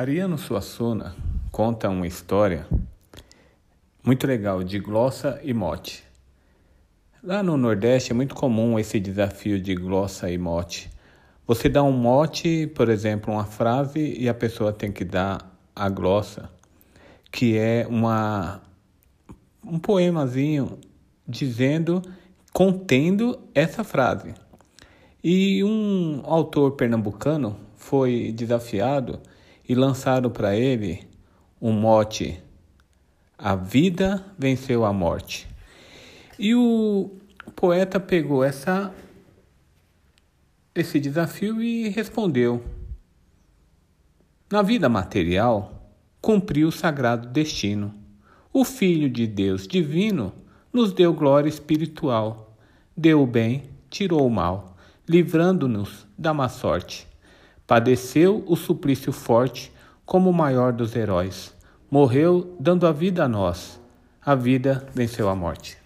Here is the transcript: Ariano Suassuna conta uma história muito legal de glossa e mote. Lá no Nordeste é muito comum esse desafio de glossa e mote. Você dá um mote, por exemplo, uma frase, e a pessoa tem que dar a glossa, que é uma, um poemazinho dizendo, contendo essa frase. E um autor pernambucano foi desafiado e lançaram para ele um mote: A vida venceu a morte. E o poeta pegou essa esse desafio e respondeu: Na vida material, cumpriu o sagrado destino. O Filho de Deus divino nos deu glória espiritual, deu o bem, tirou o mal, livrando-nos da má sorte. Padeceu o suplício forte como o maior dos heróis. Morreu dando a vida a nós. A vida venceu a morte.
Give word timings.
Ariano 0.00 0.38
Suassuna 0.38 1.14
conta 1.52 1.90
uma 1.90 2.06
história 2.06 2.66
muito 4.02 4.26
legal 4.26 4.64
de 4.64 4.78
glossa 4.78 5.38
e 5.44 5.52
mote. 5.52 6.02
Lá 7.22 7.42
no 7.42 7.54
Nordeste 7.58 8.10
é 8.10 8.14
muito 8.14 8.34
comum 8.34 8.78
esse 8.78 8.98
desafio 8.98 9.60
de 9.60 9.74
glossa 9.74 10.30
e 10.30 10.38
mote. 10.38 10.90
Você 11.46 11.68
dá 11.68 11.82
um 11.82 11.92
mote, 11.92 12.66
por 12.68 12.88
exemplo, 12.88 13.34
uma 13.34 13.44
frase, 13.44 14.16
e 14.18 14.26
a 14.26 14.32
pessoa 14.32 14.72
tem 14.72 14.90
que 14.90 15.04
dar 15.04 15.54
a 15.76 15.90
glossa, 15.90 16.50
que 17.30 17.58
é 17.58 17.86
uma, 17.86 18.62
um 19.62 19.78
poemazinho 19.78 20.78
dizendo, 21.28 22.00
contendo 22.54 23.38
essa 23.54 23.84
frase. 23.84 24.32
E 25.22 25.62
um 25.62 26.22
autor 26.24 26.70
pernambucano 26.70 27.54
foi 27.76 28.32
desafiado 28.34 29.20
e 29.70 29.74
lançaram 29.76 30.28
para 30.28 30.56
ele 30.56 31.06
um 31.62 31.70
mote: 31.70 32.42
A 33.38 33.54
vida 33.54 34.26
venceu 34.36 34.84
a 34.84 34.92
morte. 34.92 35.46
E 36.36 36.56
o 36.56 37.08
poeta 37.54 38.00
pegou 38.00 38.42
essa 38.42 38.92
esse 40.74 40.98
desafio 40.98 41.62
e 41.62 41.88
respondeu: 41.88 42.64
Na 44.50 44.60
vida 44.60 44.88
material, 44.88 45.88
cumpriu 46.20 46.66
o 46.66 46.72
sagrado 46.72 47.28
destino. 47.28 47.94
O 48.52 48.64
Filho 48.64 49.08
de 49.08 49.24
Deus 49.24 49.68
divino 49.68 50.32
nos 50.72 50.92
deu 50.92 51.14
glória 51.14 51.48
espiritual, 51.48 52.56
deu 52.96 53.22
o 53.22 53.26
bem, 53.26 53.70
tirou 53.88 54.26
o 54.26 54.30
mal, 54.30 54.76
livrando-nos 55.08 56.08
da 56.18 56.34
má 56.34 56.48
sorte. 56.48 57.09
Padeceu 57.70 58.42
o 58.48 58.56
suplício 58.56 59.12
forte 59.12 59.72
como 60.04 60.28
o 60.28 60.32
maior 60.32 60.72
dos 60.72 60.96
heróis. 60.96 61.54
Morreu 61.88 62.56
dando 62.58 62.84
a 62.84 62.90
vida 62.90 63.22
a 63.22 63.28
nós. 63.28 63.80
A 64.20 64.34
vida 64.34 64.88
venceu 64.92 65.28
a 65.28 65.36
morte. 65.36 65.78